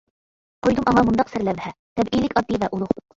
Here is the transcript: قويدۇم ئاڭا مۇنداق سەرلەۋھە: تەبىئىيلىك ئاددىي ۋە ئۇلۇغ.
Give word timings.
قويدۇم 0.67 0.87
ئاڭا 0.91 1.03
مۇنداق 1.09 1.29
سەرلەۋھە: 1.33 1.73
تەبىئىيلىك 1.99 2.35
ئاددىي 2.41 2.61
ۋە 2.65 2.71
ئۇلۇغ. 2.79 2.97